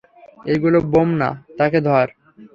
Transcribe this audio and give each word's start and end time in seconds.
এই 0.45 0.57
গুলা 0.63 0.79
বোম 0.91 1.09
না, 1.21 1.29
তাকে 1.57 1.79
ধর! 1.87 2.07